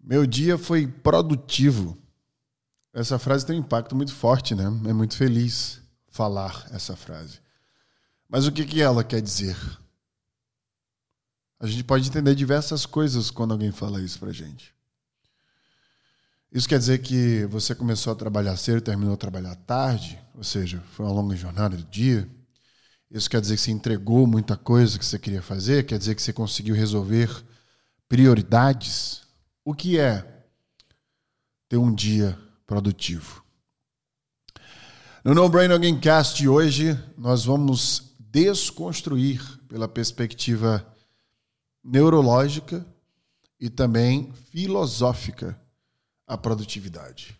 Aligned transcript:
Meu 0.00 0.26
dia 0.26 0.56
foi 0.56 0.86
produtivo. 0.86 1.96
Essa 2.92 3.18
frase 3.18 3.46
tem 3.46 3.56
um 3.56 3.60
impacto 3.60 3.94
muito 3.94 4.14
forte, 4.14 4.54
né? 4.54 4.64
É 4.88 4.92
muito 4.92 5.16
feliz 5.16 5.80
falar 6.08 6.66
essa 6.72 6.96
frase. 6.96 7.38
Mas 8.28 8.46
o 8.46 8.52
que, 8.52 8.64
que 8.64 8.80
ela 8.80 9.04
quer 9.04 9.20
dizer? 9.20 9.56
A 11.58 11.66
gente 11.66 11.84
pode 11.84 12.08
entender 12.08 12.34
diversas 12.34 12.86
coisas 12.86 13.30
quando 13.30 13.52
alguém 13.52 13.70
fala 13.70 14.00
isso 14.00 14.18
pra 14.18 14.32
gente. 14.32 14.74
Isso 16.50 16.68
quer 16.68 16.78
dizer 16.78 16.98
que 16.98 17.44
você 17.46 17.74
começou 17.74 18.12
a 18.12 18.16
trabalhar 18.16 18.56
cedo 18.56 18.80
terminou 18.80 19.14
a 19.14 19.16
trabalhar 19.16 19.54
tarde, 19.54 20.18
ou 20.34 20.42
seja, 20.42 20.82
foi 20.92 21.06
uma 21.06 21.14
longa 21.14 21.36
jornada 21.36 21.76
do 21.76 21.84
dia. 21.84 22.28
Isso 23.10 23.30
quer 23.30 23.40
dizer 23.40 23.54
que 23.56 23.60
você 23.60 23.70
entregou 23.70 24.26
muita 24.26 24.56
coisa 24.56 24.98
que 24.98 25.04
você 25.04 25.18
queria 25.18 25.42
fazer, 25.42 25.84
quer 25.84 25.98
dizer 25.98 26.14
que 26.14 26.22
você 26.22 26.32
conseguiu 26.32 26.74
resolver 26.74 27.30
prioridades. 28.08 29.22
O 29.70 29.72
que 29.72 30.00
é 30.00 30.26
ter 31.68 31.76
um 31.76 31.94
dia 31.94 32.36
produtivo? 32.66 33.44
No 35.24 35.32
No 35.32 35.48
Brain 35.48 35.70
Again 35.70 36.00
Cast 36.00 36.38
de 36.38 36.48
hoje, 36.48 36.98
nós 37.16 37.44
vamos 37.44 38.16
desconstruir 38.18 39.40
pela 39.68 39.86
perspectiva 39.86 40.84
neurológica 41.84 42.84
e 43.60 43.70
também 43.70 44.32
filosófica 44.50 45.56
a 46.26 46.36
produtividade. 46.36 47.38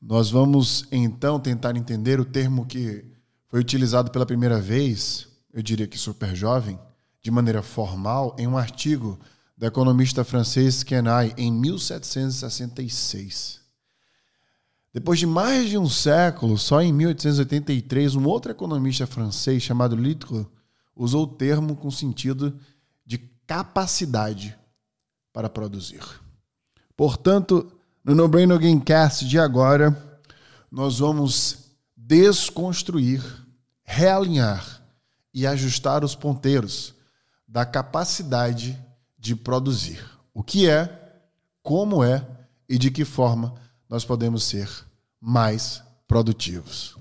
Nós 0.00 0.30
vamos 0.30 0.86
então 0.92 1.40
tentar 1.40 1.76
entender 1.76 2.20
o 2.20 2.24
termo 2.24 2.64
que 2.64 3.04
foi 3.48 3.58
utilizado 3.58 4.12
pela 4.12 4.24
primeira 4.24 4.60
vez, 4.60 5.26
eu 5.52 5.62
diria 5.62 5.88
que 5.88 5.98
super 5.98 6.36
jovem, 6.36 6.78
de 7.20 7.32
maneira 7.32 7.60
formal, 7.60 8.36
em 8.38 8.46
um 8.46 8.56
artigo 8.56 9.18
do 9.58 9.66
economista 9.66 10.22
francês 10.22 10.84
Kenai 10.84 11.34
em 11.36 11.50
1766. 11.50 13.58
Depois 14.94 15.18
de 15.18 15.26
mais 15.26 15.68
de 15.68 15.76
um 15.76 15.88
século, 15.88 16.56
só 16.56 16.80
em 16.80 16.92
1883, 16.92 18.14
um 18.14 18.24
outro 18.24 18.52
economista 18.52 19.04
francês 19.04 19.64
chamado 19.64 19.96
Littre 19.96 20.46
usou 20.94 21.24
o 21.24 21.26
termo 21.26 21.74
com 21.74 21.90
sentido 21.90 22.56
de 23.04 23.18
capacidade 23.48 24.56
para 25.32 25.50
produzir. 25.50 26.04
Portanto, 26.96 27.72
no 28.04 28.14
No 28.14 28.28
Brain 28.28 28.46
No 28.46 28.60
Gamecast 28.60 29.26
de 29.26 29.40
agora, 29.40 30.22
nós 30.70 31.00
vamos 31.00 31.72
desconstruir, 31.96 33.24
realinhar 33.82 34.84
e 35.34 35.48
ajustar 35.48 36.04
os 36.04 36.14
ponteiros 36.14 36.94
da 37.46 37.66
capacidade 37.66 38.78
de 39.18 39.34
produzir. 39.34 40.04
O 40.32 40.42
que 40.42 40.68
é, 40.68 40.88
como 41.62 42.04
é 42.04 42.26
e 42.68 42.78
de 42.78 42.90
que 42.90 43.04
forma 43.04 43.54
nós 43.88 44.04
podemos 44.04 44.44
ser 44.44 44.68
mais 45.20 45.82
produtivos. 46.06 46.96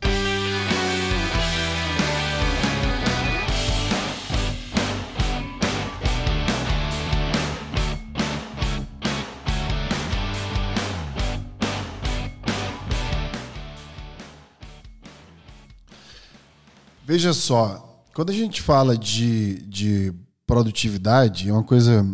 Veja 17.08 17.34
só, 17.34 18.04
quando 18.14 18.32
a 18.32 18.34
gente 18.34 18.62
fala 18.62 18.98
de, 18.98 19.62
de 19.62 20.14
produtividade, 20.48 21.50
é 21.50 21.54
uma 21.54 21.64
coisa 21.64 22.08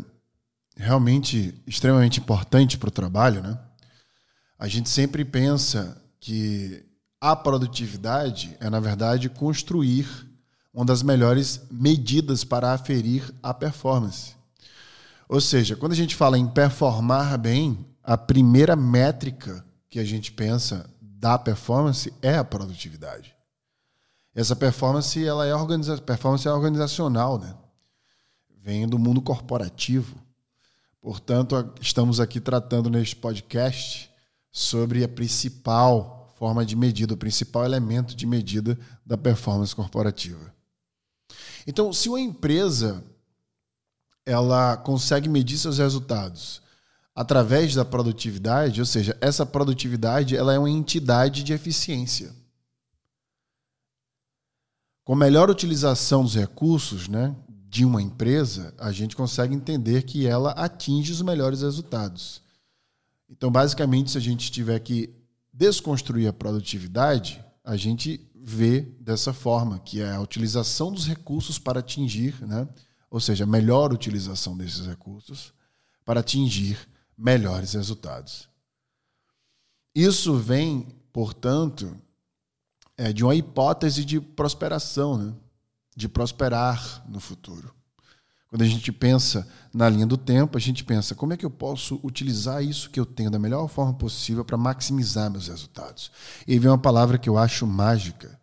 realmente 0.76 1.54
extremamente 1.68 2.20
importante 2.20 2.78
para 2.78 2.90
o 2.90 2.92
trabalho, 2.92 3.42
né? 3.42 3.58
A 4.58 4.68
gente 4.68 4.90
sempre 4.90 5.24
pensa 5.24 6.02
que 6.20 6.84
a 7.22 7.36
produtividade 7.36 8.58
é, 8.60 8.70
na 8.70 8.80
verdade, 8.80 9.30
construir 9.30 10.08
uma 10.74 10.84
das 10.84 11.04
melhores 11.04 11.62
medidas 11.70 12.44
para 12.44 12.74
aferir 12.74 13.32
a 13.42 13.54
performance. 13.54 14.36
Ou 15.30 15.40
seja, 15.40 15.76
quando 15.76 15.92
a 15.92 15.96
gente 15.96 16.16
fala 16.16 16.38
em 16.38 16.48
performar 16.48 17.38
bem, 17.38 17.86
a 18.04 18.18
primeira 18.18 18.76
métrica 18.76 19.64
que 19.90 20.00
a 20.00 20.04
gente 20.04 20.32
pensa 20.32 20.90
da 21.00 21.38
performance 21.38 22.12
é 22.22 22.36
a 22.36 22.44
produtividade. 22.44 23.36
Essa 24.34 24.56
performance 24.56 25.24
ela 25.24 25.46
é 25.46 25.54
performance 26.06 26.48
é 26.48 26.52
organizacional, 26.52 27.38
né? 27.38 27.56
Vem 28.64 28.88
do 28.88 28.98
mundo 28.98 29.22
corporativo. 29.22 30.16
Portanto, 31.02 31.74
estamos 31.82 32.22
aqui 32.22 32.40
tratando 32.40 32.90
neste 32.90 33.14
podcast 33.14 34.10
sobre 34.50 35.04
a 35.04 35.08
principal 35.10 36.34
forma 36.38 36.66
de 36.66 36.74
medida, 36.74 37.14
o 37.14 37.18
principal 37.18 37.66
elemento 37.66 38.16
de 38.16 38.26
medida 38.26 38.80
da 39.06 39.18
performance 39.18 39.76
corporativa. 39.76 40.56
Então, 41.68 41.92
se 41.92 42.08
uma 42.08 42.22
empresa 42.22 43.04
ela 44.26 44.78
consegue 44.78 45.28
medir 45.28 45.58
seus 45.58 45.78
resultados 45.78 46.62
através 47.14 47.76
da 47.76 47.84
produtividade, 47.84 48.80
ou 48.80 48.86
seja, 48.86 49.18
essa 49.20 49.46
produtividade 49.46 50.38
ela 50.38 50.54
é 50.54 50.58
uma 50.58 50.70
entidade 50.70 51.44
de 51.44 51.52
eficiência. 51.52 52.34
Com 55.04 55.16
melhor 55.16 55.50
utilização 55.50 56.24
dos 56.24 56.36
recursos 56.36 57.10
né, 57.10 57.36
de 57.74 57.84
uma 57.84 58.00
empresa, 58.00 58.72
a 58.78 58.92
gente 58.92 59.16
consegue 59.16 59.56
entender 59.56 60.04
que 60.04 60.28
ela 60.28 60.52
atinge 60.52 61.12
os 61.12 61.24
melhores 61.24 61.64
resultados. 61.64 62.40
Então, 63.28 63.52
basicamente, 63.52 64.12
se 64.12 64.18
a 64.20 64.22
gente 64.22 64.52
tiver 64.52 64.78
que 64.80 65.12
desconstruir 65.52 66.28
a 66.28 66.34
produtividade, 66.34 67.44
a 67.64 67.76
gente 67.76 68.30
vê 68.36 68.82
dessa 69.00 69.34
forma, 69.34 69.80
que 69.80 70.02
é 70.02 70.12
a 70.12 70.22
utilização 70.22 70.92
dos 70.92 71.08
recursos 71.08 71.58
para 71.58 71.80
atingir, 71.80 72.40
né, 72.46 72.68
ou 73.10 73.20
seja, 73.20 73.44
a 73.44 73.48
melhor 73.48 73.92
utilização 73.92 74.56
desses 74.56 74.86
recursos 74.86 75.52
para 76.06 76.20
atingir 76.20 76.78
melhores 77.18 77.74
resultados. 77.74 78.48
Isso 79.96 80.38
vem, 80.38 80.96
portanto, 81.12 81.98
é, 82.96 83.12
de 83.12 83.24
uma 83.24 83.34
hipótese 83.34 84.06
de 84.06 84.22
prosperação, 84.22 85.18
né? 85.18 85.34
De 85.96 86.08
prosperar 86.08 87.04
no 87.08 87.20
futuro. 87.20 87.74
Quando 88.54 88.62
a 88.62 88.68
gente 88.68 88.92
pensa 88.92 89.48
na 89.74 89.90
linha 89.90 90.06
do 90.06 90.16
tempo, 90.16 90.58
a 90.58 90.62
gente 90.62 90.84
pensa 90.84 91.16
como 91.16 91.34
é 91.34 91.38
que 91.38 91.44
eu 91.44 91.50
posso 91.50 92.00
utilizar 92.04 92.64
isso 92.64 92.92
que 92.92 93.00
eu 93.00 93.06
tenho 93.06 93.32
da 93.32 93.40
melhor 93.40 93.68
forma 93.68 93.96
possível 93.96 94.46
para 94.46 94.56
maximizar 94.56 95.32
meus 95.32 95.48
resultados. 95.48 96.12
E 96.48 96.60
vem 96.60 96.70
uma 96.70 96.78
palavra 96.78 97.18
que 97.18 97.28
eu 97.28 97.36
acho 97.36 97.66
mágica, 97.66 98.40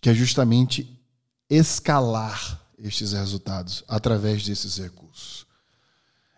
que 0.00 0.08
é 0.08 0.14
justamente 0.14 1.02
escalar 1.50 2.60
estes 2.78 3.12
resultados 3.12 3.82
através 3.88 4.44
desses 4.44 4.76
recursos. 4.78 5.46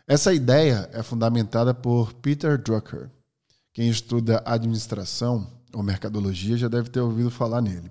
Essa 0.07 0.33
ideia 0.33 0.89
é 0.93 1.03
fundamentada 1.03 1.75
por 1.75 2.15
Peter 2.15 2.57
Drucker. 2.57 3.11
Quem 3.75 3.89
estuda 3.89 4.43
administração 4.47 5.53
ou 5.75 5.83
mercadologia 5.83 6.57
já 6.57 6.69
deve 6.69 6.89
ter 6.89 7.01
ouvido 7.01 7.31
falar 7.31 7.61
nele. 7.61 7.91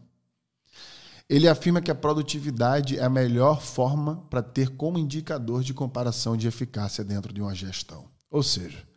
Ele 1.28 1.48
afirma 1.48 1.82
que 1.82 1.90
a 1.90 1.96
produtividade 1.96 3.00
é 3.00 3.04
a 3.04 3.10
melhor 3.10 3.62
forma 3.62 4.18
para 4.30 4.44
ter 4.44 4.70
como 4.70 5.00
indicador 5.00 5.64
de 5.64 5.74
comparação 5.74 6.38
de 6.38 6.48
eficácia 6.48 7.04
dentro 7.04 7.34
de 7.34 7.42
uma 7.42 7.56
gestão. 7.56 8.08
Ou 8.30 8.44
seja, 8.44 8.88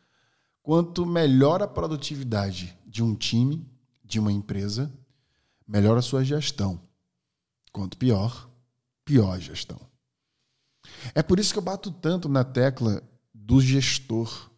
quanto 0.63 1.07
melhor 1.07 1.63
a 1.63 1.69
produtividade 1.69 2.77
de 2.87 3.03
um 3.03 3.15
time, 3.15 3.67
de 4.05 4.19
uma 4.21 4.31
empresa, 4.31 4.93
melhor 5.67 5.97
a 5.97 6.03
sua 6.03 6.23
gestão. 6.23 6.81
Quanto 7.73 7.97
pior, 7.97 8.51
pior 9.05 9.33
a 9.33 9.39
gestão. 9.39 9.81
É 11.15 11.23
por 11.23 11.39
isso 11.39 11.53
que 11.53 11.59
eu 11.59 11.63
bato 11.63 11.91
tanto 11.91 12.29
na 12.29 12.45
tecla 12.45 13.03
do 13.33 13.61
gestor. 13.61 14.51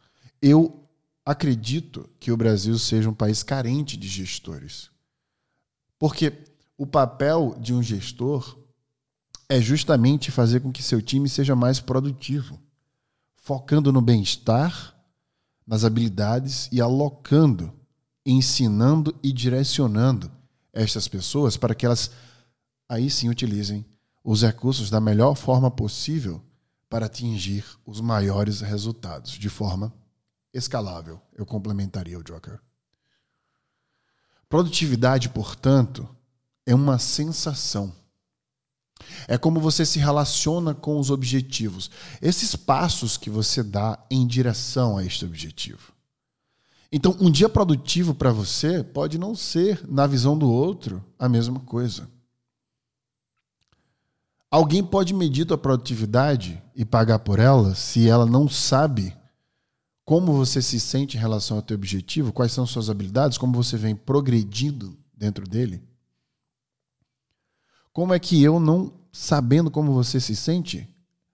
Eu 0.42 0.88
acredito 1.24 2.08
que 2.18 2.32
o 2.32 2.36
Brasil 2.36 2.76
seja 2.78 3.08
um 3.08 3.14
país 3.14 3.42
carente 3.42 3.96
de 3.96 4.08
gestores. 4.08 4.90
Porque 5.98 6.49
o 6.80 6.86
papel 6.86 7.54
de 7.60 7.74
um 7.74 7.82
gestor 7.82 8.58
é 9.50 9.60
justamente 9.60 10.30
fazer 10.30 10.60
com 10.60 10.72
que 10.72 10.82
seu 10.82 11.02
time 11.02 11.28
seja 11.28 11.54
mais 11.54 11.78
produtivo, 11.78 12.58
focando 13.36 13.92
no 13.92 14.00
bem-estar, 14.00 14.96
nas 15.66 15.84
habilidades 15.84 16.70
e 16.72 16.80
alocando, 16.80 17.70
ensinando 18.24 19.14
e 19.22 19.30
direcionando 19.30 20.32
estas 20.72 21.06
pessoas 21.06 21.54
para 21.54 21.74
que 21.74 21.84
elas 21.84 22.12
aí 22.88 23.10
sim 23.10 23.28
utilizem 23.28 23.84
os 24.24 24.40
recursos 24.40 24.88
da 24.88 25.02
melhor 25.02 25.34
forma 25.34 25.70
possível 25.70 26.42
para 26.88 27.04
atingir 27.04 27.62
os 27.84 28.00
maiores 28.00 28.62
resultados 28.62 29.32
de 29.32 29.50
forma 29.50 29.92
escalável. 30.50 31.20
Eu 31.34 31.44
complementaria 31.44 32.18
o 32.18 32.24
Joker. 32.24 32.58
Produtividade, 34.48 35.28
portanto, 35.28 36.08
é 36.66 36.74
uma 36.74 36.98
sensação. 36.98 37.92
É 39.26 39.38
como 39.38 39.60
você 39.60 39.84
se 39.84 39.98
relaciona 39.98 40.74
com 40.74 40.98
os 40.98 41.10
objetivos. 41.10 41.90
Esses 42.20 42.54
passos 42.54 43.16
que 43.16 43.30
você 43.30 43.62
dá 43.62 43.98
em 44.10 44.26
direção 44.26 44.96
a 44.96 45.04
este 45.04 45.24
objetivo. 45.24 45.92
Então, 46.92 47.16
um 47.20 47.30
dia 47.30 47.48
produtivo 47.48 48.14
para 48.14 48.32
você 48.32 48.82
pode 48.82 49.16
não 49.16 49.34
ser, 49.34 49.80
na 49.88 50.06
visão 50.06 50.36
do 50.36 50.50
outro, 50.50 51.04
a 51.18 51.28
mesma 51.28 51.60
coisa. 51.60 52.08
Alguém 54.50 54.82
pode 54.82 55.14
medir 55.14 55.44
tua 55.44 55.56
produtividade 55.56 56.60
e 56.74 56.84
pagar 56.84 57.20
por 57.20 57.38
ela 57.38 57.74
se 57.76 58.08
ela 58.08 58.26
não 58.26 58.48
sabe 58.48 59.16
como 60.04 60.32
você 60.32 60.60
se 60.60 60.80
sente 60.80 61.16
em 61.16 61.20
relação 61.20 61.58
ao 61.58 61.62
teu 61.62 61.76
objetivo, 61.76 62.32
quais 62.32 62.50
são 62.50 62.66
suas 62.66 62.90
habilidades, 62.90 63.38
como 63.38 63.52
você 63.52 63.76
vem 63.76 63.94
progredindo 63.94 64.98
dentro 65.16 65.46
dele. 65.46 65.80
Como 67.92 68.14
é 68.14 68.18
que 68.18 68.42
eu 68.42 68.60
não 68.60 68.92
sabendo 69.12 69.70
como 69.70 69.92
você 69.92 70.20
se 70.20 70.36
sente, 70.36 70.88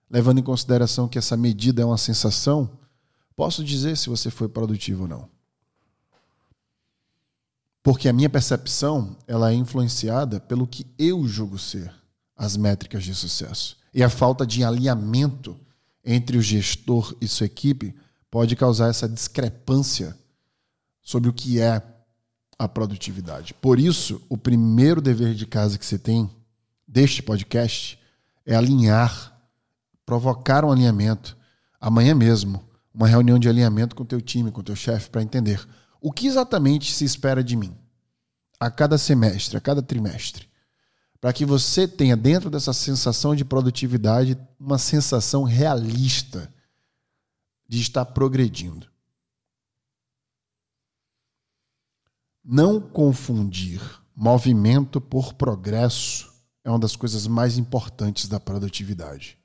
levando 0.09 0.39
em 0.39 0.43
consideração 0.43 1.07
que 1.07 1.17
essa 1.17 1.37
medida 1.37 1.81
é 1.81 1.85
uma 1.85 1.97
sensação, 1.97 2.69
posso 3.35 3.63
dizer 3.63 3.95
se 3.97 4.09
você 4.09 4.31
foi 4.31 4.49
produtivo 4.49 5.03
ou 5.03 5.07
não? 5.07 5.29
Porque 7.83 8.09
a 8.09 8.13
minha 8.13 8.29
percepção, 8.29 9.15
ela 9.27 9.51
é 9.51 9.55
influenciada 9.55 10.39
pelo 10.39 10.67
que 10.67 10.85
eu 10.97 11.25
julgo 11.27 11.57
ser 11.57 11.93
as 12.35 12.57
métricas 12.57 13.03
de 13.03 13.15
sucesso. 13.15 13.77
E 13.93 14.03
a 14.03 14.09
falta 14.09 14.45
de 14.45 14.63
alinhamento 14.63 15.57
entre 16.03 16.37
o 16.37 16.41
gestor 16.41 17.15
e 17.21 17.27
sua 17.27 17.45
equipe 17.45 17.95
pode 18.29 18.55
causar 18.55 18.89
essa 18.89 19.07
discrepância 19.07 20.17
sobre 21.01 21.29
o 21.29 21.33
que 21.33 21.61
é 21.61 21.81
a 22.59 22.67
produtividade. 22.67 23.53
Por 23.53 23.79
isso, 23.79 24.21
o 24.27 24.37
primeiro 24.37 24.99
dever 24.99 25.33
de 25.33 25.45
casa 25.45 25.77
que 25.77 25.85
você 25.85 25.97
tem 25.97 26.29
deste 26.87 27.21
podcast 27.21 27.99
é 28.45 28.55
alinhar, 28.55 29.37
provocar 30.05 30.63
um 30.63 30.71
alinhamento 30.71 31.37
amanhã 31.79 32.15
mesmo, 32.15 32.63
uma 32.93 33.07
reunião 33.07 33.37
de 33.37 33.49
alinhamento 33.49 33.95
com 33.95 34.03
o 34.03 34.07
teu 34.07 34.21
time, 34.21 34.51
com 34.51 34.61
o 34.61 34.63
teu 34.63 34.75
chefe 34.75 35.09
para 35.09 35.21
entender 35.21 35.67
o 35.99 36.11
que 36.11 36.27
exatamente 36.27 36.93
se 36.93 37.03
espera 37.03 37.43
de 37.43 37.55
mim 37.55 37.75
a 38.59 38.71
cada 38.71 38.97
semestre, 38.97 39.57
a 39.57 39.61
cada 39.61 39.81
trimestre 39.81 40.47
para 41.19 41.33
que 41.33 41.45
você 41.45 41.87
tenha 41.87 42.15
dentro 42.15 42.49
dessa 42.49 42.73
sensação 42.73 43.35
de 43.35 43.43
produtividade 43.43 44.37
uma 44.59 44.77
sensação 44.77 45.43
realista 45.43 46.53
de 47.67 47.81
estar 47.81 48.05
progredindo. 48.05 48.87
Não 52.43 52.79
confundir 52.79 53.81
movimento 54.15 55.01
por 55.01 55.33
progresso 55.33 56.33
é 56.67 56.71
uma 56.71 56.79
das 56.79 56.95
coisas 56.95 57.25
mais 57.27 57.57
importantes 57.57 58.27
da 58.27 58.39
produtividade. 58.39 59.37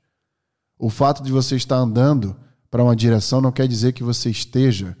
O 0.77 0.89
fato 0.89 1.23
de 1.23 1.31
você 1.31 1.55
estar 1.55 1.77
andando 1.77 2.35
para 2.69 2.83
uma 2.83 2.95
direção 2.95 3.39
não 3.39 3.51
quer 3.51 3.67
dizer 3.67 3.93
que 3.93 4.03
você 4.03 4.29
esteja 4.29 4.97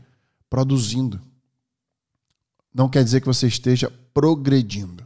produzindo. 0.49 1.19
Não 2.73 2.87
quer 2.87 3.03
dizer 3.03 3.21
que 3.21 3.27
você 3.27 3.47
esteja 3.47 3.91
progredindo 4.13 5.03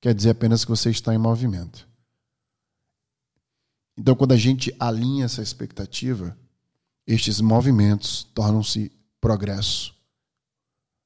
quer 0.00 0.14
dizer 0.14 0.30
apenas 0.30 0.64
que 0.64 0.70
você 0.70 0.90
está 0.90 1.14
em 1.14 1.18
movimento. 1.18 1.86
Então, 3.96 4.16
quando 4.16 4.32
a 4.32 4.36
gente 4.36 4.74
alinha 4.80 5.26
essa 5.26 5.42
expectativa, 5.42 6.36
estes 7.06 7.40
movimentos 7.40 8.24
tornam-se 8.34 8.90
progresso 9.20 9.94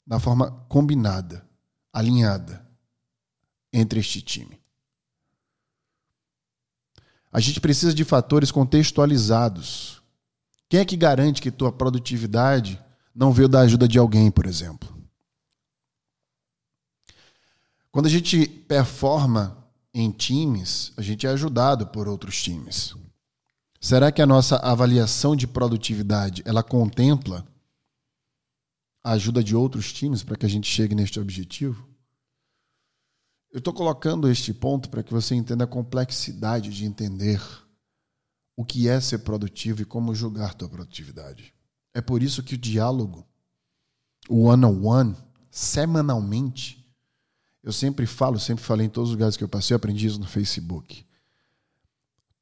da 0.07 0.21
forma 0.21 0.51
combinada, 0.69 1.45
alinhada 1.93 2.65
entre 3.73 3.99
este 3.99 4.23
time. 4.23 4.61
A 7.35 7.41
gente 7.41 7.61
precisa 7.61 7.93
de 7.93 8.05
fatores 8.05 8.53
contextualizados. 8.53 10.01
Quem 10.69 10.79
é 10.79 10.85
que 10.85 10.97
garante 10.97 11.43
que 11.43 11.51
tua 11.51 11.73
produtividade 11.73 12.81
não 13.13 13.33
veio 13.33 13.49
da 13.49 13.63
ajuda 13.63 13.89
de 13.89 13.99
alguém, 13.99 14.31
por 14.31 14.47
exemplo? 14.47 14.97
Quando 17.91 18.07
a 18.07 18.09
gente 18.09 18.47
performa 18.47 19.67
em 19.93 20.13
times, 20.13 20.93
a 20.97 21.03
gente 21.03 21.27
é 21.27 21.31
ajudado 21.31 21.89
por 21.89 22.07
outros 22.07 22.41
times. 22.41 22.95
Será 23.81 24.13
que 24.13 24.23
a 24.23 24.27
nossa 24.27 24.59
avaliação 24.59 25.35
de 25.35 25.49
produtividade 25.49 26.41
ela 26.47 26.63
contempla 26.63 27.45
a 29.03 29.11
ajuda 29.11 29.43
de 29.43 29.57
outros 29.57 29.93
times 29.93 30.23
para 30.23 30.37
que 30.37 30.47
a 30.47 30.49
gente 30.49 30.71
chegue 30.71 30.95
neste 30.95 31.19
objetivo? 31.19 31.94
Eu 33.55 33.59
estou 33.59 33.73
colocando 33.73 34.29
este 34.29 34.53
ponto 34.53 34.91
para 34.91 35.01
que 35.01 35.13
você 35.13 35.33
entenda 35.33 35.63
a 35.63 35.69
complexidade 35.69 36.71
de 36.71 36.85
entender 36.85 37.41
o 38.57 38.65
que 38.65 38.89
é 38.89 39.01
ser 39.01 39.19
produtivo 39.19 39.81
e 39.81 39.85
como 39.85 40.13
julgar 40.13 40.55
tua 40.55 40.69
produtividade. 40.69 41.55
É 41.95 42.01
por 42.01 42.21
isso 42.21 42.43
que 42.43 42.57
o 42.57 42.59
diálogo, 42.59 43.25
o 44.29 44.47
one-on-one, 44.47 45.13
-on 45.13 45.15
-one, 45.15 45.17
semanalmente, 45.53 46.85
eu 47.63 47.73
sempre 47.73 48.07
falo, 48.07 48.41
sempre 48.41 48.65
falei 48.65 48.89
em 48.89 48.91
todos 48.91 49.11
os 49.11 49.15
lugares 49.15 49.37
que 49.37 49.45
eu 49.45 49.49
passei, 49.49 49.73
eu 49.73 49.77
aprendi 49.77 50.09
isso 50.09 50.19
no 50.19 50.27
Facebook. 50.27 51.07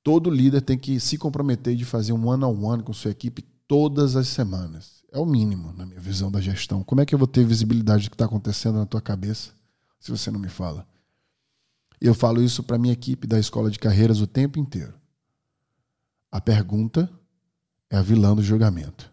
Todo 0.03 0.31
líder 0.31 0.63
tem 0.63 0.79
que 0.79 0.99
se 0.99 1.19
comprometer 1.19 1.77
de 1.77 1.85
fazer 1.85 2.15
um 2.15 2.27
one-on-one 2.27 2.55
-on 2.55 2.79
-one 2.79 2.83
com 2.83 2.95
sua 2.95 3.11
equipe 3.11 3.43
todas 3.69 4.17
as 4.17 4.29
semanas. 4.29 5.05
É 5.13 5.19
o 5.19 5.27
mínimo, 5.27 5.75
na 5.75 5.85
minha 5.85 6.01
visão 6.01 6.33
da 6.33 6.41
gestão. 6.41 6.83
Como 6.83 7.03
é 7.03 7.05
que 7.05 7.15
eu 7.15 7.19
vou 7.19 7.29
ter 7.29 7.45
visibilidade 7.45 8.05
do 8.05 8.11
que 8.11 8.15
está 8.15 8.25
acontecendo 8.25 8.79
na 8.79 8.87
tua 8.87 9.03
cabeça 9.03 9.53
se 10.01 10.11
você 10.11 10.31
não 10.31 10.41
me 10.41 10.49
fala? 10.49 10.91
Eu 12.05 12.15
falo 12.15 12.43
isso 12.43 12.65
para 12.65 12.77
minha 12.77 12.93
equipe 12.93 13.29
da 13.29 13.39
escola 13.39 13.71
de 13.71 13.79
carreiras 13.79 14.21
o 14.21 14.27
tempo 14.27 14.59
inteiro. 14.59 14.93
A 16.33 16.41
pergunta 16.41 17.09
é 17.89 17.97
a 17.97 18.03
vilã 18.03 18.35
do 18.35 18.43
julgamento. 18.43 19.13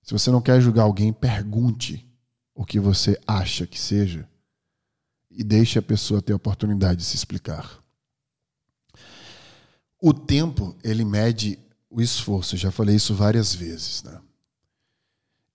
Se 0.00 0.12
você 0.12 0.30
não 0.30 0.40
quer 0.40 0.60
julgar 0.60 0.84
alguém, 0.84 1.12
pergunte 1.12 2.08
o 2.54 2.64
que 2.64 2.78
você 2.78 3.20
acha 3.26 3.66
que 3.66 3.76
seja 3.76 4.28
e 5.28 5.42
deixe 5.42 5.76
a 5.76 5.82
pessoa 5.82 6.22
ter 6.22 6.32
a 6.32 6.36
oportunidade 6.36 7.00
de 7.00 7.06
se 7.06 7.16
explicar. 7.16 7.82
O 10.00 10.14
tempo, 10.14 10.76
ele 10.84 11.04
mede 11.04 11.58
o 11.90 12.00
esforço, 12.00 12.54
eu 12.54 12.58
já 12.60 12.70
falei 12.70 12.94
isso 12.94 13.16
várias 13.16 13.52
vezes, 13.52 14.04
né? 14.04 14.20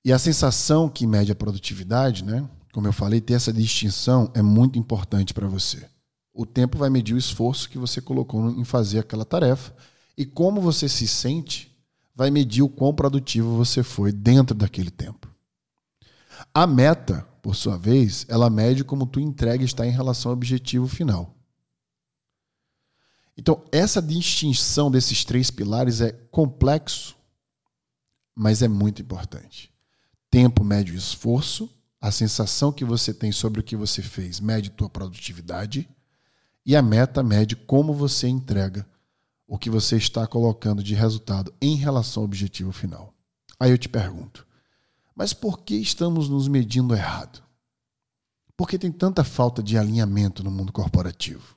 E 0.04 0.12
a 0.12 0.20
sensação 0.20 0.90
que 0.90 1.08
mede 1.08 1.32
a 1.32 1.36
produtividade, 1.36 2.26
né? 2.26 2.46
Como 2.74 2.88
eu 2.88 2.94
falei, 2.94 3.22
ter 3.22 3.36
essa 3.36 3.54
distinção 3.54 4.30
é 4.36 4.42
muito 4.42 4.78
importante 4.78 5.34
para 5.34 5.48
você. 5.48 5.88
O 6.40 6.46
tempo 6.46 6.78
vai 6.78 6.90
medir 6.90 7.14
o 7.14 7.18
esforço 7.18 7.70
que 7.70 7.78
você 7.78 8.00
colocou 8.00 8.50
em 8.52 8.64
fazer 8.64 9.00
aquela 9.00 9.26
tarefa 9.26 9.76
e 10.18 10.26
como 10.26 10.62
você 10.62 10.88
se 10.88 11.06
sente 11.06 11.78
vai 12.16 12.32
medir 12.32 12.62
o 12.62 12.70
quão 12.70 12.96
produtivo 12.96 13.58
você 13.58 13.84
foi 13.84 14.14
dentro 14.14 14.56
daquele 14.56 14.90
tempo. 14.90 15.28
A 16.54 16.66
meta 16.66 17.28
por 17.42 17.58
sua 17.58 17.78
vez, 17.78 18.26
ela 18.30 18.50
mede 18.50 18.86
como 18.86 19.06
tu 19.06 19.20
entrega 19.20 19.66
está 19.66 19.86
em 19.86 19.92
relação 19.92 20.32
ao 20.32 20.34
objetivo 20.38 20.88
final. 20.88 21.36
Então, 23.38 23.62
essa 23.70 24.02
distinção 24.02 24.90
desses 24.90 25.26
três 25.26 25.52
pilares 25.52 26.00
é 26.00 26.14
complexo, 26.32 27.18
mas 28.34 28.62
é 28.62 28.68
muito 28.70 29.02
importante. 29.02 29.74
Tempo 30.32 30.64
mede 30.64 30.94
o 30.94 30.96
esforço, 30.96 31.70
a 32.00 32.12
sensação 32.12 32.72
que 32.72 32.86
você 32.86 33.14
tem 33.14 33.30
sobre 33.30 33.60
o 33.60 33.64
que 33.64 33.76
você 33.76 34.02
fez 34.02 34.40
mede 34.40 34.70
tua 34.70 34.90
produtividade 34.90 35.86
e 36.66 36.76
a 36.76 36.82
meta 36.82 37.24
mede 37.24 37.56
como 37.56 37.94
você 37.94 38.28
entrega 38.28 38.88
o 39.48 39.58
que 39.58 39.70
você 39.70 39.98
está 39.98 40.28
colocando 40.28 40.84
de 40.84 40.94
resultado 40.94 41.54
em 41.60 41.76
relação 41.76 42.22
ao 42.22 42.26
objetivo 42.26 42.72
final. 42.72 43.14
Aí 43.60 43.72
eu 43.72 43.78
te 43.78 43.90
pergunto: 43.90 44.46
mas 45.16 45.34
por 45.34 45.60
que 45.62 45.76
estamos 45.76 46.30
nos 46.30 46.48
medindo 46.48 46.96
errado? 46.96 47.42
Por 48.56 48.68
que 48.68 48.78
tem 48.78 48.92
tanta 48.92 49.24
falta 49.24 49.64
de 49.64 49.78
alinhamento 49.78 50.44
no 50.44 50.52
mundo 50.52 50.72
corporativo? 50.72 51.56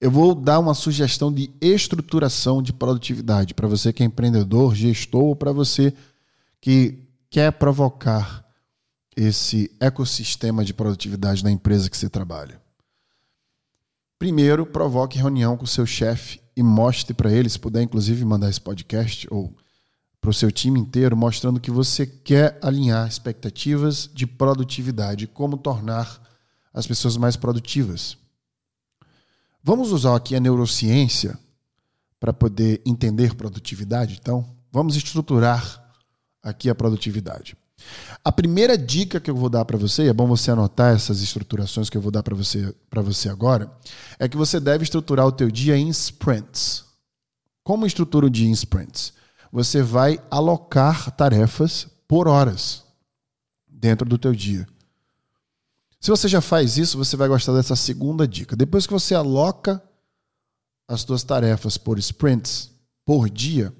Eu 0.00 0.10
vou 0.10 0.34
dar 0.34 0.58
uma 0.58 0.74
sugestão 0.74 1.32
de 1.32 1.50
estruturação 1.60 2.62
de 2.62 2.72
produtividade 2.72 3.54
para 3.54 3.68
você 3.68 3.92
que 3.92 4.02
é 4.02 4.06
empreendedor, 4.06 4.74
gestor, 4.74 5.22
ou 5.22 5.36
para 5.36 5.52
você 5.52 5.94
que 6.60 7.02
quer 7.30 7.52
provocar 7.52 8.44
esse 9.16 9.74
ecossistema 9.80 10.64
de 10.64 10.74
produtividade 10.74 11.42
na 11.42 11.50
empresa 11.50 11.88
que 11.88 11.96
você 11.96 12.10
trabalha. 12.10 12.60
Primeiro, 14.18 14.64
provoque 14.64 15.18
reunião 15.18 15.56
com 15.56 15.66
seu 15.66 15.84
chefe 15.84 16.40
e 16.56 16.62
mostre 16.62 17.12
para 17.12 17.30
ele, 17.30 17.50
se 17.50 17.58
puder 17.58 17.82
inclusive 17.82 18.24
mandar 18.24 18.48
esse 18.48 18.60
podcast 18.60 19.26
ou 19.30 19.54
para 20.20 20.30
o 20.30 20.34
seu 20.34 20.50
time 20.50 20.80
inteiro, 20.80 21.16
mostrando 21.16 21.60
que 21.60 21.70
você 21.70 22.06
quer 22.06 22.58
alinhar 22.62 23.06
expectativas 23.06 24.10
de 24.12 24.26
produtividade, 24.26 25.26
como 25.26 25.58
tornar 25.58 26.20
as 26.72 26.86
pessoas 26.86 27.16
mais 27.16 27.36
produtivas. 27.36 28.16
Vamos 29.62 29.92
usar 29.92 30.16
aqui 30.16 30.34
a 30.34 30.40
neurociência 30.40 31.38
para 32.18 32.32
poder 32.32 32.80
entender 32.86 33.34
produtividade, 33.34 34.18
então? 34.20 34.56
Vamos 34.72 34.96
estruturar 34.96 35.92
aqui 36.42 36.70
a 36.70 36.74
produtividade. 36.74 37.56
A 38.26 38.32
primeira 38.32 38.76
dica 38.76 39.20
que 39.20 39.30
eu 39.30 39.36
vou 39.36 39.48
dar 39.48 39.64
para 39.64 39.78
você, 39.78 40.08
é 40.08 40.12
bom 40.12 40.26
você 40.26 40.50
anotar 40.50 40.92
essas 40.92 41.20
estruturações 41.20 41.88
que 41.88 41.96
eu 41.96 42.00
vou 42.00 42.10
dar 42.10 42.24
para 42.24 42.34
você, 42.34 42.74
você 42.92 43.28
agora, 43.28 43.70
é 44.18 44.28
que 44.28 44.36
você 44.36 44.58
deve 44.58 44.82
estruturar 44.82 45.24
o 45.26 45.30
teu 45.30 45.48
dia 45.48 45.76
em 45.76 45.88
sprints. 45.90 46.84
Como 47.62 47.86
estrutura 47.86 48.26
o 48.26 48.30
dia 48.30 48.48
em 48.48 48.52
sprints? 48.52 49.12
Você 49.52 49.80
vai 49.80 50.20
alocar 50.28 51.12
tarefas 51.12 51.86
por 52.08 52.26
horas 52.26 52.82
dentro 53.68 54.08
do 54.08 54.18
teu 54.18 54.34
dia. 54.34 54.66
Se 56.00 56.10
você 56.10 56.26
já 56.26 56.40
faz 56.40 56.76
isso, 56.76 56.98
você 56.98 57.16
vai 57.16 57.28
gostar 57.28 57.52
dessa 57.52 57.76
segunda 57.76 58.26
dica. 58.26 58.56
Depois 58.56 58.86
que 58.88 58.92
você 58.92 59.14
aloca 59.14 59.82
as 60.88 61.02
suas 61.02 61.22
tarefas 61.22 61.78
por 61.78 61.96
sprints 61.98 62.70
por 63.04 63.30
dia, 63.30 63.72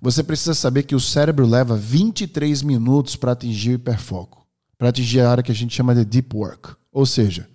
você 0.00 0.22
precisa 0.22 0.54
saber 0.54 0.82
que 0.82 0.94
o 0.94 1.00
cérebro 1.00 1.46
leva 1.46 1.76
23 1.76 2.62
minutos 2.62 3.16
para 3.16 3.32
atingir 3.32 3.70
o 3.70 3.74
hiperfoco, 3.74 4.46
para 4.76 4.88
atingir 4.88 5.20
a 5.20 5.30
área 5.30 5.42
que 5.42 5.52
a 5.52 5.54
gente 5.54 5.74
chama 5.74 5.94
de 5.94 6.04
deep 6.04 6.34
work. 6.36 6.74
Ou 6.92 7.06
seja, 7.06 7.48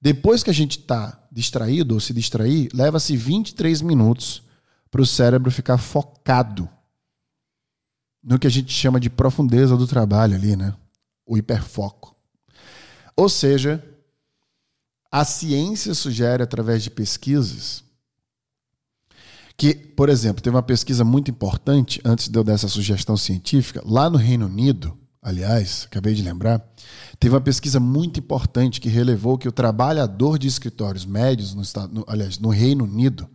depois 0.00 0.42
que 0.42 0.50
a 0.50 0.54
gente 0.54 0.78
está 0.78 1.26
distraído 1.30 1.94
ou 1.94 2.00
se 2.00 2.12
distrair, 2.12 2.68
leva-se 2.74 3.16
23 3.16 3.82
minutos 3.82 4.42
para 4.90 5.00
o 5.00 5.06
cérebro 5.06 5.50
ficar 5.50 5.78
focado 5.78 6.68
no 8.22 8.38
que 8.38 8.46
a 8.46 8.50
gente 8.50 8.72
chama 8.72 9.00
de 9.00 9.10
profundeza 9.10 9.76
do 9.76 9.86
trabalho 9.86 10.34
ali, 10.34 10.54
né? 10.54 10.74
O 11.26 11.36
hiperfoco. 11.36 12.14
Ou 13.16 13.28
seja, 13.28 13.82
a 15.10 15.24
ciência 15.24 15.94
sugere 15.94 16.42
através 16.42 16.82
de 16.82 16.90
pesquisas 16.90 17.84
que, 19.62 19.74
por 19.76 20.08
exemplo, 20.08 20.42
teve 20.42 20.56
uma 20.56 20.62
pesquisa 20.62 21.04
muito 21.04 21.30
importante, 21.30 22.00
antes 22.04 22.28
de 22.28 22.36
eu 22.36 22.42
dar 22.42 22.54
essa 22.54 22.66
sugestão 22.66 23.16
científica, 23.16 23.80
lá 23.86 24.10
no 24.10 24.18
Reino 24.18 24.46
Unido, 24.46 24.98
aliás, 25.22 25.84
acabei 25.86 26.14
de 26.14 26.22
lembrar, 26.22 26.60
teve 27.20 27.32
uma 27.32 27.40
pesquisa 27.40 27.78
muito 27.78 28.18
importante 28.18 28.80
que 28.80 28.88
relevou 28.88 29.38
que 29.38 29.46
o 29.46 29.52
trabalhador 29.52 30.36
de 30.36 30.48
escritórios 30.48 31.06
médios, 31.06 31.54
no, 31.54 31.62
estado, 31.62 31.94
no, 31.94 32.04
aliás, 32.08 32.40
no 32.40 32.48
Reino 32.48 32.82
Unido, 32.82 33.30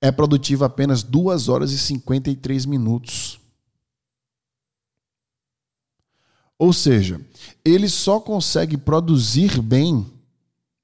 é 0.00 0.10
produtivo 0.10 0.64
apenas 0.64 1.04
2 1.04 1.48
horas 1.48 1.70
e 1.70 1.78
53 1.78 2.66
minutos. 2.66 3.38
Ou 6.58 6.72
seja, 6.72 7.20
ele 7.64 7.88
só 7.88 8.18
consegue 8.18 8.76
produzir 8.76 9.62
bem 9.62 10.04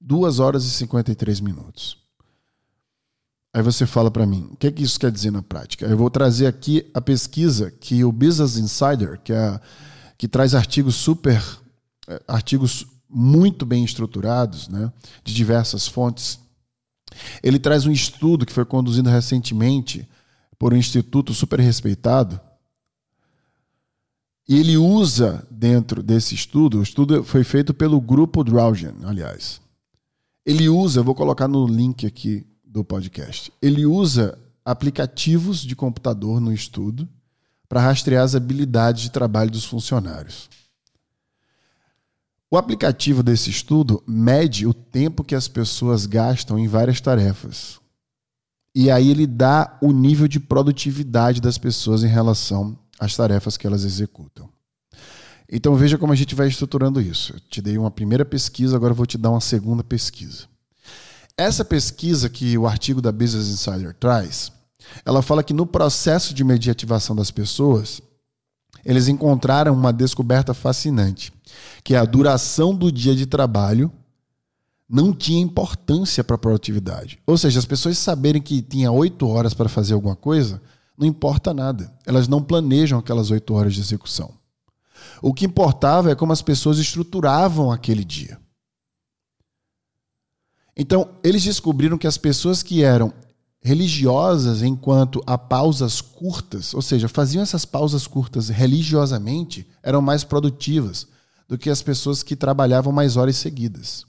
2 0.01 0.39
horas 0.39 0.65
e 0.65 0.71
53 0.71 1.41
minutos. 1.41 2.08
Aí 3.53 3.63
você 3.63 3.87
fala 3.87 4.11
para 4.11 4.27
mim, 4.27 4.49
o 4.53 4.57
que, 4.57 4.67
é 4.67 4.71
que 4.71 4.83
isso 4.83 5.01
quer 5.01 5.11
dizer 5.11 5.31
na 5.31 5.43
prática? 5.43 5.87
Eu 5.87 5.97
vou 5.97 6.11
trazer 6.11 6.47
aqui 6.47 6.89
a 6.93 7.01
pesquisa 7.01 7.71
que 7.71 8.05
o 8.05 8.13
Business 8.13 8.57
Insider, 8.57 9.19
que, 9.23 9.33
é, 9.33 9.61
que 10.19 10.29
traz 10.29 10.55
artigos 10.55 10.97
super, 10.97 11.43
é, 12.07 12.23
artigos 12.29 12.87
muito 13.09 13.65
bem 13.65 13.85
estruturados, 13.85 14.69
né, 14.69 14.93
de 15.25 15.33
diversas 15.33 15.89
fontes. 15.89 16.39
Ele 17.43 17.59
traz 17.59 17.87
um 17.87 17.91
estudo 17.91 18.45
que 18.45 18.53
foi 18.53 18.67
conduzido 18.67 19.09
recentemente 19.09 20.07
por 20.59 20.75
um 20.75 20.77
instituto 20.77 21.33
super 21.33 21.59
respeitado. 21.59 22.39
E 24.47 24.59
ele 24.59 24.77
usa 24.77 25.47
dentro 25.51 26.03
desse 26.03 26.35
estudo, 26.35 26.81
o 26.81 26.83
estudo 26.83 27.25
foi 27.25 27.45
feito 27.45 27.73
pelo 27.73 28.01
grupo 28.01 28.45
Draugen, 28.45 28.95
aliás. 29.05 29.61
Ele 30.45 30.69
usa, 30.69 31.03
vou 31.03 31.15
colocar 31.15 31.49
no 31.49 31.67
link 31.67 32.07
aqui 32.07 32.47
do 32.69 32.85
podcast. 32.85 33.53
Ele 33.61 33.87
usa 33.87 34.39
aplicativos 34.65 35.61
de 35.61 35.75
computador 35.75 36.41
no 36.41 36.53
estudo 36.53 37.09
para 37.69 37.81
rastrear 37.81 38.23
as 38.23 38.35
habilidades 38.35 39.03
de 39.03 39.11
trabalho 39.11 39.51
dos 39.51 39.65
funcionários. 39.65 40.49
O 42.51 42.57
aplicativo 42.57 43.23
desse 43.23 43.51
estudo 43.51 44.03
mede 44.07 44.67
o 44.67 44.73
tempo 44.73 45.25
que 45.25 45.35
as 45.35 45.49
pessoas 45.49 46.07
gastam 46.07 46.59
em 46.59 46.69
várias 46.69 47.01
tarefas. 47.01 47.79
E 48.75 48.91
aí 48.91 49.11
ele 49.11 49.27
dá 49.27 49.77
o 49.83 49.93
nível 49.93 50.29
de 50.29 50.39
produtividade 50.39 51.41
das 51.41 51.59
pessoas 51.59 52.03
em 52.03 52.09
relação 52.09 52.79
às 52.99 53.17
tarefas 53.17 53.57
que 53.57 53.67
elas 53.67 53.85
executam. 53.85 54.49
Então 55.51 55.75
veja 55.75 55.99
como 55.99 56.13
a 56.13 56.17
gente 56.17 56.35
vai 56.35 56.49
estruturando 56.49 57.01
isso. 57.01 57.35
Eu 57.35 57.41
te 57.41 57.63
dei 57.63 57.77
uma 57.79 57.91
primeira 57.91 58.25
pesquisa, 58.25 58.77
agora 58.77 58.95
vou 58.95 59.07
te 59.07 59.17
dar 59.19 59.31
uma 59.31 59.41
segunda 59.41 59.83
pesquisa. 59.83 60.47
Essa 61.39 61.65
pesquisa 61.65 62.29
que 62.29 62.59
o 62.59 62.67
artigo 62.67 63.01
da 63.01 63.13
Business 63.13 63.47
Insider 63.47 63.95
traz, 63.95 64.51
ela 65.05 65.23
fala 65.23 65.45
que 65.45 65.55
no 65.55 65.65
processo 65.65 66.35
de 66.35 66.43
mediativação 66.43 67.15
das 67.15 67.31
pessoas, 67.31 68.03
eles 68.85 69.07
encontraram 69.07 69.73
uma 69.73 69.93
descoberta 69.93 70.53
fascinante, 70.53 71.33
que 71.85 71.95
a 71.95 72.05
duração 72.05 72.75
do 72.75 72.91
dia 72.91 73.15
de 73.15 73.25
trabalho 73.25 73.93
não 74.91 75.13
tinha 75.13 75.41
importância 75.41 76.25
para 76.25 76.35
a 76.35 76.39
produtividade. 76.39 77.21
Ou 77.25 77.39
seja, 77.39 77.61
as 77.61 77.67
pessoas 77.67 77.97
saberem 77.99 78.43
que 78.43 78.61
tinha 78.61 78.91
oito 78.91 79.29
horas 79.29 79.55
para 79.55 79.69
fazer 79.69 79.95
alguma 79.95 80.17
coisa, 80.17 80.61
não 80.99 81.07
importa 81.07 81.55
nada. 81.55 81.95
Elas 82.05 82.27
não 82.27 82.43
planejam 82.43 82.99
aquelas 82.99 83.31
oito 83.31 83.55
horas 83.55 83.75
de 83.75 83.81
execução. 83.81 84.33
O 85.23 85.33
que 85.33 85.45
importava 85.45 86.11
é 86.11 86.17
como 86.17 86.33
as 86.33 86.43
pessoas 86.43 86.79
estruturavam 86.79 87.71
aquele 87.71 88.05
dia. 88.05 88.41
Então, 90.77 91.11
eles 91.25 91.43
descobriram 91.43 91.99
que 91.99 92.07
as 92.07 92.17
pessoas 92.17 92.63
que 92.63 92.83
eram 92.83 93.13
religiosas 93.61 94.63
enquanto 94.63 95.23
a 95.27 95.37
pausas 95.37 96.01
curtas, 96.01 96.73
ou 96.73 96.81
seja, 96.81 97.09
faziam 97.09 97.43
essas 97.43 97.65
pausas 97.65 98.07
curtas 98.07 98.49
religiosamente, 98.49 99.67
eram 99.83 100.01
mais 100.01 100.25
produtivas 100.25 101.07
do 101.49 101.59
que 101.59 101.71
as 101.71 101.83
pessoas 101.83 102.23
que 102.23 102.37
trabalhavam 102.37 102.93
mais 102.93 103.17
horas 103.17 103.37
seguidas. 103.37 104.07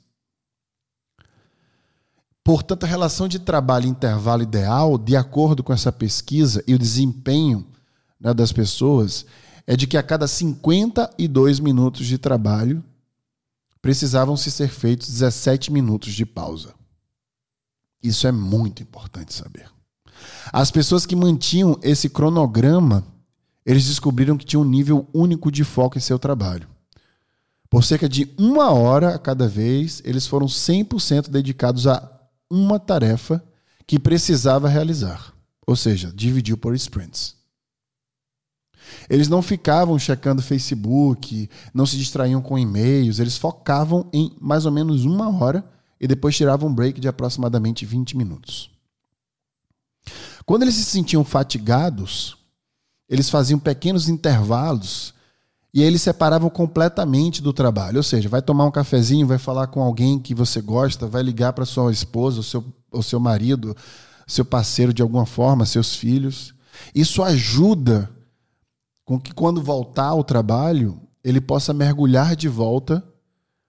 Portanto, 2.43 2.83
a 2.83 2.87
relação 2.87 3.27
de 3.27 3.39
trabalho 3.39 3.87
intervalo 3.87 4.43
ideal, 4.43 4.97
de 4.97 5.15
acordo 5.15 5.63
com 5.63 5.71
essa 5.71 5.91
pesquisa 5.91 6.63
e 6.67 6.73
o 6.73 6.79
desempenho 6.79 7.65
né, 8.19 8.33
das 8.33 8.51
pessoas, 8.51 9.25
é 9.67 9.75
de 9.75 9.85
que 9.85 9.97
a 9.97 10.03
cada 10.03 10.27
52 10.27 11.59
minutos 11.59 12.07
de 12.07 12.17
trabalho, 12.17 12.83
precisavam 13.81 14.35
se 14.35 14.51
ser 14.51 14.69
feitos 14.69 15.07
17 15.07 15.71
minutos 15.71 16.13
de 16.13 16.25
pausa. 16.25 16.73
Isso 18.01 18.27
é 18.27 18.31
muito 18.31 18.81
importante 18.81 19.33
saber. 19.33 19.69
As 20.51 20.71
pessoas 20.71 21.05
que 21.05 21.15
mantinham 21.15 21.79
esse 21.81 22.09
cronograma, 22.09 23.05
eles 23.65 23.87
descobriram 23.87 24.37
que 24.37 24.45
tinham 24.45 24.63
um 24.63 24.69
nível 24.69 25.07
único 25.13 25.51
de 25.51 25.63
foco 25.63 25.97
em 25.97 26.01
seu 26.01 26.17
trabalho. 26.17 26.67
Por 27.69 27.83
cerca 27.83 28.09
de 28.09 28.33
uma 28.37 28.71
hora 28.71 29.15
a 29.15 29.19
cada 29.19 29.47
vez, 29.47 30.01
eles 30.03 30.25
foram 30.25 30.47
100% 30.47 31.29
dedicados 31.29 31.85
a 31.85 32.09
uma 32.49 32.79
tarefa 32.79 33.43
que 33.85 33.99
precisava 33.99 34.67
realizar. 34.67 35.33
Ou 35.67 35.75
seja, 35.75 36.11
dividiu 36.13 36.57
por 36.57 36.73
sprints. 36.75 37.38
Eles 39.09 39.27
não 39.27 39.41
ficavam 39.41 39.97
checando 39.97 40.41
Facebook, 40.41 41.49
não 41.73 41.85
se 41.85 41.97
distraíam 41.97 42.41
com 42.41 42.57
e-mails, 42.57 43.19
eles 43.19 43.37
focavam 43.37 44.07
em 44.13 44.35
mais 44.39 44.65
ou 44.65 44.71
menos 44.71 45.05
uma 45.05 45.29
hora 45.29 45.63
e 45.99 46.07
depois 46.07 46.35
tiravam 46.35 46.69
um 46.69 46.73
break 46.73 46.99
de 46.99 47.07
aproximadamente 47.07 47.85
20 47.85 48.15
minutos. 48.15 48.71
Quando 50.45 50.63
eles 50.63 50.75
se 50.75 50.85
sentiam 50.85 51.23
fatigados, 51.23 52.37
eles 53.07 53.29
faziam 53.29 53.59
pequenos 53.59 54.07
intervalos 54.07 55.13
e 55.73 55.83
eles 55.83 56.01
separavam 56.01 56.49
completamente 56.49 57.41
do 57.41 57.53
trabalho. 57.53 57.97
Ou 57.97 58.03
seja, 58.03 58.29
vai 58.29 58.41
tomar 58.41 58.65
um 58.65 58.71
cafezinho, 58.71 59.27
vai 59.27 59.37
falar 59.37 59.67
com 59.67 59.81
alguém 59.81 60.17
que 60.19 60.33
você 60.33 60.61
gosta, 60.61 61.07
vai 61.07 61.21
ligar 61.21 61.53
para 61.53 61.65
sua 61.65 61.91
esposa, 61.91 62.37
ou 62.37 62.43
seu, 62.43 62.65
ou 62.91 63.03
seu 63.03 63.19
marido, 63.19 63.75
seu 64.25 64.45
parceiro 64.45 64.93
de 64.93 65.01
alguma 65.01 65.25
forma, 65.25 65.65
seus 65.65 65.95
filhos. 65.95 66.53
Isso 66.93 67.21
ajuda 67.21 68.09
com 69.09 69.19
que 69.19 69.33
quando 69.33 69.59
voltar 69.59 70.09
ao 70.09 70.23
trabalho, 70.23 71.01
ele 71.23 71.41
possa 71.41 71.73
mergulhar 71.73 72.35
de 72.35 72.47
volta 72.47 73.03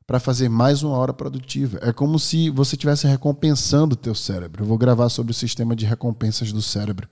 para 0.07 0.21
fazer 0.21 0.51
mais 0.51 0.83
uma 0.83 0.95
hora 0.95 1.15
produtiva. 1.15 1.79
É 1.81 1.95
como 1.95 2.19
se 2.19 2.51
você 2.51 2.75
estivesse 2.75 3.07
recompensando 3.07 3.95
o 3.95 3.97
teu 3.97 4.15
cérebro. 4.15 4.63
Eu 4.63 4.69
vou 4.69 4.77
gravar 4.77 5.09
sobre 5.09 5.33
o 5.33 5.35
sistema 5.35 5.75
de 5.75 5.87
recompensas 5.87 6.53
do 6.53 6.61
cérebro 6.61 7.09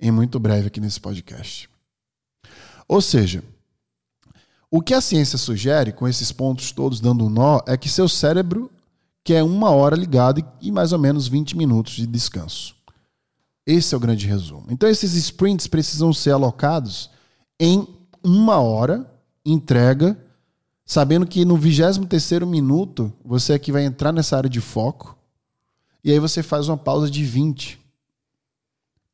em 0.00 0.10
muito 0.10 0.40
breve 0.40 0.68
aqui 0.68 0.80
nesse 0.80 0.98
podcast. 0.98 1.68
Ou 2.88 3.02
seja, 3.02 3.44
o 4.70 4.80
que 4.80 4.94
a 4.94 5.00
ciência 5.02 5.36
sugere, 5.36 5.92
com 5.92 6.08
esses 6.08 6.32
pontos 6.32 6.72
todos 6.72 7.00
dando 7.00 7.26
um 7.26 7.28
nó, 7.28 7.60
é 7.66 7.76
que 7.76 7.90
seu 7.90 8.08
cérebro 8.08 8.70
quer 9.22 9.44
uma 9.44 9.68
hora 9.72 9.94
ligado 9.94 10.42
e 10.62 10.72
mais 10.72 10.94
ou 10.94 10.98
menos 10.98 11.28
20 11.28 11.54
minutos 11.54 11.96
de 11.96 12.06
descanso. 12.06 12.74
Esse 13.66 13.94
é 13.94 13.98
o 13.98 14.00
grande 14.00 14.26
resumo. 14.26 14.64
Então, 14.70 14.88
esses 14.88 15.12
sprints 15.12 15.66
precisam 15.66 16.14
ser 16.14 16.30
alocados 16.30 17.10
em 17.58 17.86
uma 18.22 18.58
hora, 18.58 19.10
entrega, 19.44 20.18
sabendo 20.84 21.26
que 21.26 21.44
no 21.44 21.56
23 21.56 22.42
minuto 22.42 23.12
você 23.24 23.52
aqui 23.52 23.72
vai 23.72 23.84
entrar 23.84 24.12
nessa 24.12 24.36
área 24.36 24.50
de 24.50 24.60
foco, 24.60 25.16
e 26.02 26.12
aí 26.12 26.18
você 26.18 26.42
faz 26.42 26.68
uma 26.68 26.76
pausa 26.76 27.10
de 27.10 27.24
20. 27.24 27.78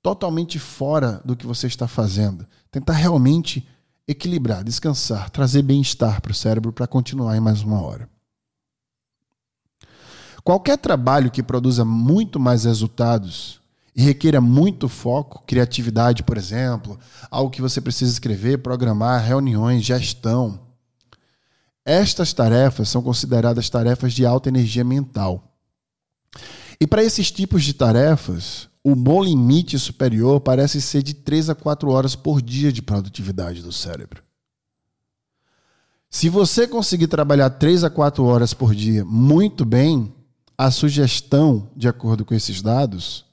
Totalmente 0.02 0.58
fora 0.58 1.20
do 1.24 1.34
que 1.34 1.46
você 1.46 1.66
está 1.66 1.88
fazendo. 1.88 2.46
Tentar 2.70 2.92
realmente 2.92 3.66
equilibrar, 4.06 4.62
descansar, 4.62 5.30
trazer 5.30 5.62
bem-estar 5.62 6.20
para 6.20 6.32
o 6.32 6.34
cérebro 6.34 6.72
para 6.72 6.86
continuar 6.86 7.36
em 7.36 7.40
mais 7.40 7.62
uma 7.62 7.80
hora. 7.80 8.08
Qualquer 10.44 10.76
trabalho 10.76 11.30
que 11.30 11.42
produza 11.42 11.86
muito 11.86 12.38
mais 12.38 12.64
resultados 12.64 13.60
e 13.94 14.02
requeira 14.02 14.40
muito 14.40 14.88
foco, 14.88 15.44
criatividade, 15.46 16.22
por 16.22 16.36
exemplo, 16.36 16.98
algo 17.30 17.50
que 17.50 17.62
você 17.62 17.80
precisa 17.80 18.12
escrever, 18.12 18.58
programar, 18.58 19.24
reuniões, 19.24 19.84
gestão. 19.84 20.58
Estas 21.84 22.32
tarefas 22.32 22.88
são 22.88 23.02
consideradas 23.02 23.70
tarefas 23.70 24.12
de 24.12 24.26
alta 24.26 24.48
energia 24.48 24.82
mental. 24.82 25.54
E 26.80 26.86
para 26.86 27.04
esses 27.04 27.30
tipos 27.30 27.62
de 27.62 27.74
tarefas, 27.74 28.68
o 28.82 28.96
bom 28.96 29.22
limite 29.22 29.78
superior 29.78 30.40
parece 30.40 30.80
ser 30.80 31.02
de 31.02 31.14
3 31.14 31.50
a 31.50 31.54
4 31.54 31.88
horas 31.90 32.16
por 32.16 32.42
dia 32.42 32.72
de 32.72 32.82
produtividade 32.82 33.62
do 33.62 33.72
cérebro. 33.72 34.22
Se 36.10 36.28
você 36.28 36.66
conseguir 36.66 37.06
trabalhar 37.06 37.50
3 37.50 37.84
a 37.84 37.90
4 37.90 38.24
horas 38.24 38.52
por 38.54 38.74
dia 38.74 39.04
muito 39.04 39.64
bem, 39.64 40.12
a 40.56 40.70
sugestão, 40.70 41.70
de 41.76 41.88
acordo 41.88 42.24
com 42.24 42.34
esses 42.34 42.62
dados, 42.62 43.24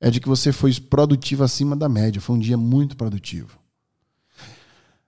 é 0.00 0.10
de 0.10 0.20
que 0.20 0.28
você 0.28 0.52
foi 0.52 0.72
produtivo 0.74 1.44
acima 1.44 1.74
da 1.74 1.88
média. 1.88 2.20
Foi 2.20 2.36
um 2.36 2.38
dia 2.38 2.56
muito 2.56 2.96
produtivo. 2.96 3.58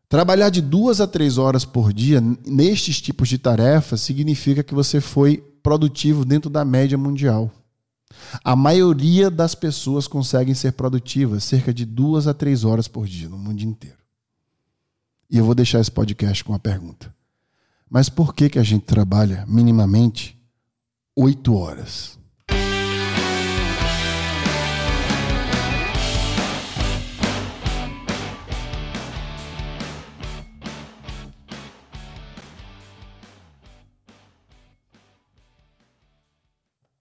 Trabalhar 0.09 0.51
de 0.51 0.61
duas 0.61 1.01
a 1.01 1.07
três 1.07 1.37
horas 1.37 1.65
por 1.65 1.93
dia 1.93 2.21
nestes 2.47 3.01
tipos 3.01 3.29
de 3.29 3.39
tarefas 3.39 4.01
significa 4.01 4.63
que 4.63 4.75
você 4.75 5.01
foi 5.01 5.39
produtivo 5.63 6.25
dentro 6.25 6.49
da 6.49 6.65
média 6.65 6.97
mundial. 6.97 7.51
A 8.45 8.55
maioria 8.55 9.31
das 9.31 9.55
pessoas 9.55 10.07
conseguem 10.07 10.55
ser 10.55 10.73
produtivas 10.73 11.43
cerca 11.43 11.75
de 11.75 11.85
duas 11.85 12.29
a 12.29 12.35
três 12.35 12.65
horas 12.65 12.87
por 12.87 13.07
dia 13.07 13.29
no 13.29 13.37
mundo 13.37 13.63
inteiro. 13.63 13.99
E 15.29 15.39
eu 15.39 15.45
vou 15.45 15.55
deixar 15.55 15.81
esse 15.81 15.91
podcast 15.91 16.45
com 16.45 16.53
uma 16.53 16.59
pergunta. 16.59 17.13
Mas 17.91 18.09
por 18.09 18.33
que, 18.33 18.49
que 18.49 18.59
a 18.59 18.63
gente 18.63 18.85
trabalha 18.85 19.45
minimamente 19.49 20.39
oito 21.17 21.55
horas? 21.57 22.16